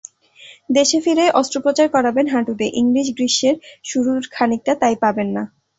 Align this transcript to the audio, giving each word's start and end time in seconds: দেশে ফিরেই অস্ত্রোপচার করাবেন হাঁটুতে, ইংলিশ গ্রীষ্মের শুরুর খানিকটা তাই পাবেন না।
দেশে 0.69 0.97
ফিরেই 1.03 1.31
অস্ত্রোপচার 1.31 1.87
করাবেন 1.95 2.25
হাঁটুতে, 2.27 2.65
ইংলিশ 2.81 3.07
গ্রীষ্মের 3.17 3.55
শুরুর 3.85 4.21
খানিকটা 4.31 4.73
তাই 4.81 4.95
পাবেন 5.03 5.27
না। 5.35 5.43